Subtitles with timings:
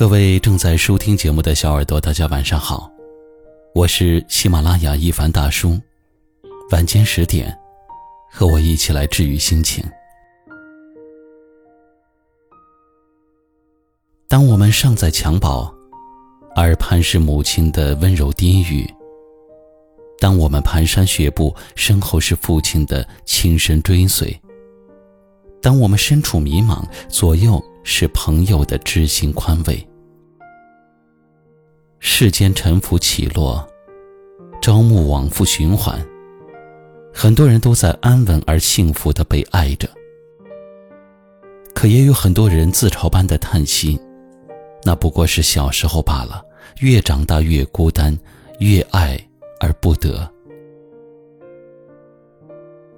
[0.00, 2.90] 各位正在收听节目的小耳朵，大家晚上好，
[3.74, 5.78] 我是喜马拉雅一凡大叔。
[6.70, 7.54] 晚间十点，
[8.32, 9.84] 和我一起来治愈心情。
[14.26, 15.70] 当我们尚在襁褓，
[16.56, 18.86] 耳畔是母亲的温柔低语；
[20.18, 24.28] 当我们蹒跚学步，身后是父亲的轻声追随；
[25.60, 29.86] 当我们身处迷茫，左右是朋友的知心宽慰。
[32.02, 33.62] 世间沉浮起落，
[34.62, 36.00] 朝暮往复循环。
[37.12, 39.86] 很多人都在安稳而幸福的被爱着，
[41.74, 44.00] 可也有很多人自嘲般的叹息，
[44.82, 46.42] 那不过是小时候罢了。
[46.78, 48.18] 越长大越孤单，
[48.60, 49.20] 越爱
[49.60, 50.26] 而不得。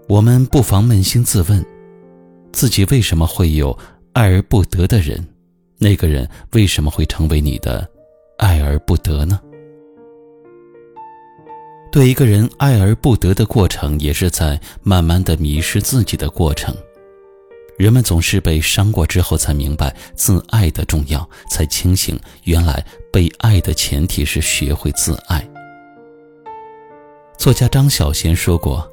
[0.09, 1.65] 我们不妨扪心自问，
[2.53, 3.77] 自己为什么会有
[4.13, 5.27] 爱而不得的人？
[5.79, 7.91] 那个人为什么会成为你的？
[8.37, 9.41] 爱而不得呢？
[11.91, 16.75] 对一个人爱而不得的过程，也是在慢慢的迷失自己的过程。
[17.77, 25.47] 人们总是被伤过之后，才明白自爱的重要，才清醒原来被爱的前提是学会自爱。
[27.37, 28.89] 作家张小娴说过：“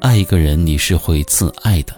[0.00, 1.94] 爱一个人，你是会自爱的。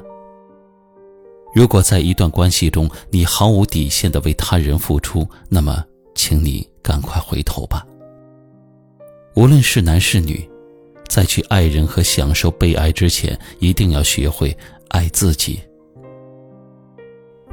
[1.54, 5.84] 如果在一段关系中，你毫无底线的为他人付出，那么，
[6.18, 7.86] 请你。”赶快回头吧。
[9.34, 10.48] 无论是男是女，
[11.06, 14.56] 在去爱人和享受被爱之前，一定要学会
[14.88, 15.60] 爱自己。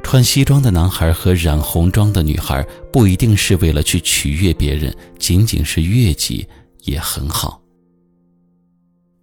[0.02, 6.48] 穿西装的男孩和染红妆的女孩，不一定是为了去取悦别人，仅仅是悦己
[6.84, 7.60] 也很好。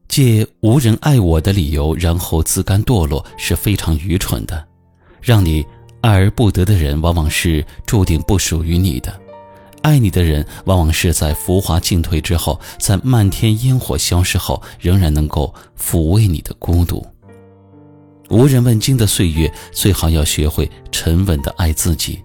[0.08, 4.64] 借无人爱我的理由，然后自甘堕落，是非常愚蠢的。
[5.22, 5.66] 让你
[6.02, 9.23] 爱而不得的人，往往是注定不属于你的。
[9.84, 17.06] 爱你的人，往往是在浮华尽退之后，在漫天烟火消失后，仍然能够抚慰你的孤独。
[18.30, 22.24] 无人问津的岁月，最好要学会沉稳的爱自己，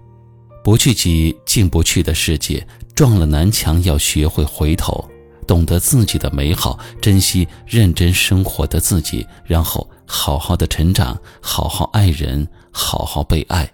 [0.63, 2.65] 不去挤进不去的世界。
[2.95, 5.07] 撞了南墙，要学会回头，
[5.45, 13.69] 懂得自己的美好，珍惜认真生活的自己，然后好好的成长，好好爱人，好好被爱。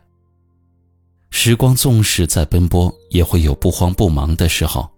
[1.38, 4.90] 时光纵使在奔波，也会有不慌不忙的时候。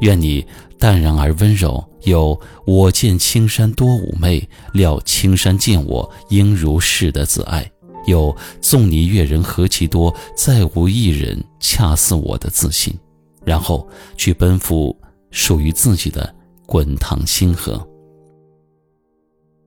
[0.00, 0.46] 愿你
[0.78, 7.62] 淡然而温柔，有我见青山多妩媚，料青山见我应如是的自爱；
[8.04, 12.94] 有纵你阅人何其多，再无一人恰似我的自信。
[13.42, 14.94] 然后去奔赴
[15.30, 16.32] 属于自己的
[16.66, 17.84] 滚烫星河。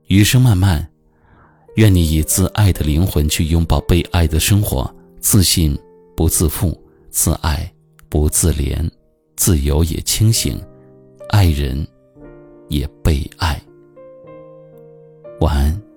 [0.05, 0.87] 余生漫漫，
[1.77, 5.75] 愿你以自爱的灵魂去拥抱被爱的生活，自信。
[6.19, 6.77] 不自负，
[7.09, 7.73] 自爱
[8.09, 8.85] 不自怜，
[9.37, 10.61] 自由也清醒，
[11.29, 11.87] 爱人
[12.67, 13.57] 也被爱。
[15.39, 15.88] 晚安。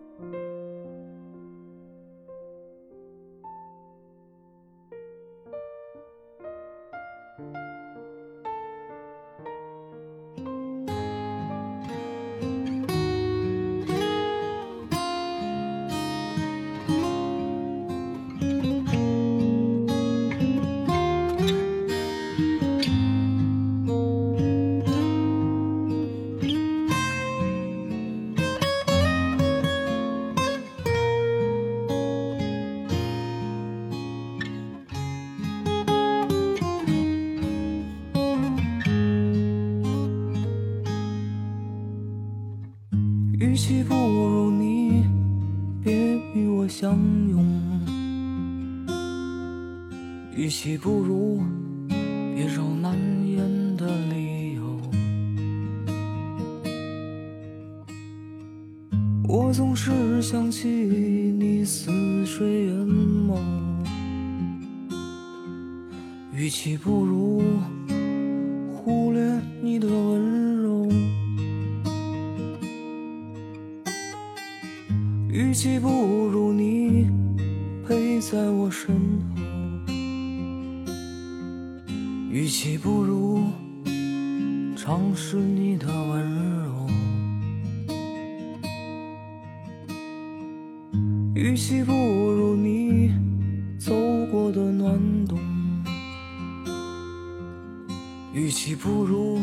[43.62, 45.04] 与其不如你
[45.84, 45.94] 别
[46.34, 46.98] 与我相
[47.30, 47.46] 拥，
[50.34, 51.40] 与其不如
[52.34, 54.80] 别找难言的理由。
[59.28, 61.92] 我总是想起你似
[62.26, 63.38] 水眼眸，
[66.34, 67.44] 与其不如
[68.74, 70.71] 忽略你的温柔。
[75.52, 75.86] 与其不
[76.28, 77.06] 如你
[77.86, 78.96] 陪在我身
[79.36, 79.92] 后，
[82.30, 83.42] 与其不如
[84.74, 86.88] 尝试你的温柔，
[91.34, 93.12] 与其不如你
[93.78, 93.92] 走
[94.30, 95.38] 过的暖冬，
[98.32, 99.38] 与其不如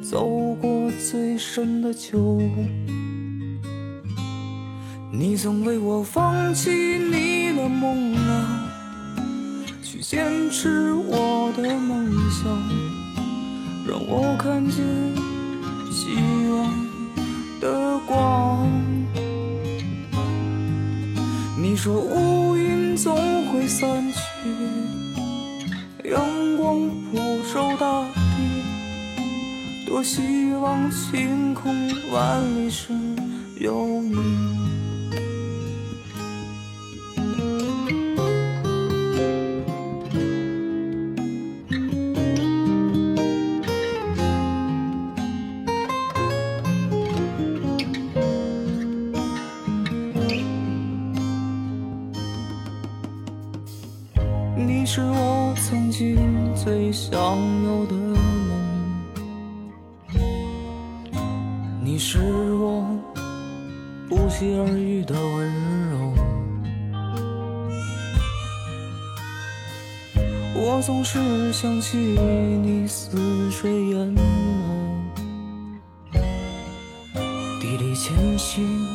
[0.00, 2.40] 走过最深的秋。
[5.18, 8.70] 你曾为我放弃你的梦啊，
[9.82, 12.46] 去坚持我的梦想，
[13.84, 14.76] 让我看见
[15.90, 16.14] 希
[16.52, 16.72] 望
[17.60, 18.70] 的光。
[21.60, 23.16] 你说乌云总
[23.46, 26.20] 会散去，阳
[26.56, 27.18] 光普
[27.52, 29.84] 照大地。
[29.84, 31.74] 多希望晴空
[32.12, 32.92] 万里时
[33.58, 34.14] 有你。
[57.10, 57.18] 想
[57.64, 58.18] 有的梦，
[61.82, 62.18] 你是
[62.52, 62.84] 我
[64.10, 66.12] 不期而遇的温柔。
[70.54, 73.16] 我总是想起你似
[73.50, 74.20] 水眼眸，
[77.58, 78.86] 砥砺前行，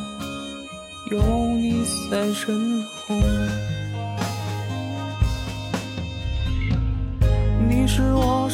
[1.09, 3.15] 有你在身后。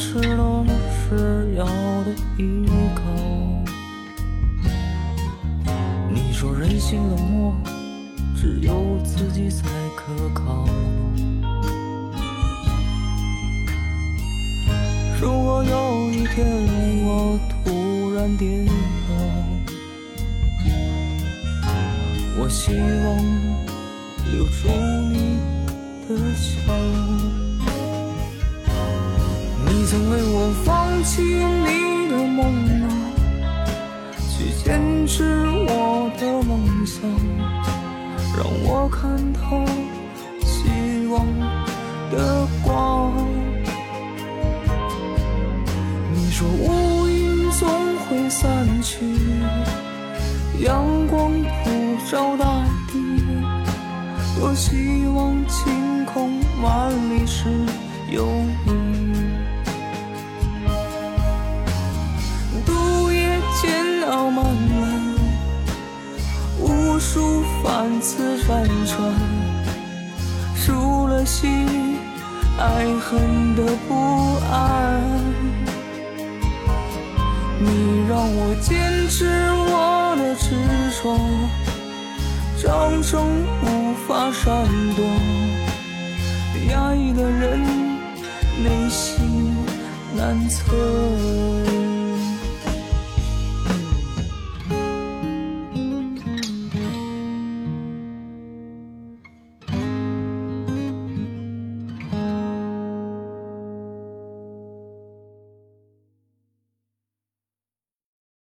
[0.01, 2.65] 失落时要的依
[2.95, 3.01] 靠。
[6.09, 7.53] 你说人心冷漠，
[8.33, 9.67] 只有自己才
[9.97, 10.65] 可靠。
[15.21, 16.47] 如果有一天
[17.03, 18.65] 我突然跌
[19.09, 19.13] 倒，
[22.39, 22.71] 我希
[23.03, 23.17] 望
[24.31, 24.69] 留住
[25.11, 25.37] 你
[26.07, 27.28] 的笑。
[29.89, 32.45] 曾为我放弃你的梦
[32.83, 32.87] 啊，
[34.29, 35.23] 去坚持
[35.67, 37.01] 我的梦想，
[38.37, 39.65] 让我看到
[40.45, 41.25] 希望
[42.11, 43.11] 的光。
[46.13, 47.67] 你说乌云总
[48.05, 48.99] 会散去，
[50.63, 51.31] 阳光
[51.63, 51.71] 普
[52.11, 53.25] 照大地，
[54.39, 57.49] 多希望晴空万里时
[58.11, 58.27] 有
[58.67, 59.28] 你。
[64.09, 64.55] 煎熬漫漫，
[66.59, 69.13] 无数番次辗转，
[70.55, 71.67] 输了心，
[72.57, 73.93] 爱恨的不
[74.51, 74.99] 安。
[77.59, 80.55] 你让我坚持我的执
[81.03, 81.15] 着，
[82.63, 84.65] 掌声无法闪
[84.95, 85.05] 躲，
[86.71, 87.63] 压抑的人
[88.63, 89.55] 内心
[90.15, 91.48] 难测。